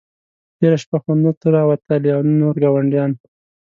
تېره 0.57 0.77
شپه 0.83 0.97
خو 1.03 1.11
نه 1.23 1.31
ته 1.39 1.47
را 1.53 1.61
وتلې 1.69 2.09
او 2.15 2.21
نه 2.27 2.33
نور 2.41 2.55
ګاونډیان. 2.63 3.11